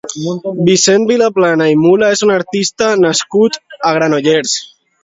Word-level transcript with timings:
Vicenç 0.69 1.05
Viaplana 1.09 1.67
i 1.75 1.77
Mula 1.83 2.11
és 2.17 2.27
un 2.29 2.35
artista 2.39 2.91
nascut 3.07 3.63
a 3.91 3.97
Granollers. 4.01 4.61